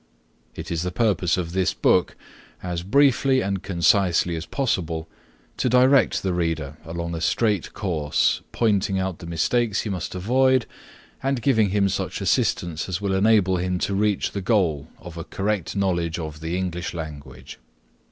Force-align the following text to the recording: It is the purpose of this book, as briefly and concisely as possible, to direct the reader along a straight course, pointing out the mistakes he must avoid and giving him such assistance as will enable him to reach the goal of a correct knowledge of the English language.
It 0.55 0.71
is 0.71 0.81
the 0.81 0.89
purpose 0.89 1.37
of 1.37 1.51
this 1.51 1.75
book, 1.75 2.15
as 2.63 2.81
briefly 2.81 3.41
and 3.41 3.61
concisely 3.61 4.35
as 4.35 4.47
possible, 4.47 5.07
to 5.57 5.69
direct 5.69 6.23
the 6.23 6.33
reader 6.33 6.77
along 6.83 7.13
a 7.13 7.21
straight 7.21 7.71
course, 7.75 8.41
pointing 8.51 8.97
out 8.97 9.19
the 9.19 9.27
mistakes 9.27 9.81
he 9.81 9.91
must 9.91 10.15
avoid 10.15 10.65
and 11.21 11.39
giving 11.39 11.69
him 11.69 11.87
such 11.87 12.19
assistance 12.19 12.89
as 12.89 12.99
will 12.99 13.13
enable 13.13 13.57
him 13.57 13.77
to 13.77 13.93
reach 13.93 14.31
the 14.31 14.41
goal 14.41 14.87
of 14.97 15.17
a 15.17 15.23
correct 15.23 15.75
knowledge 15.75 16.17
of 16.17 16.39
the 16.39 16.57
English 16.57 16.95
language. 16.95 17.59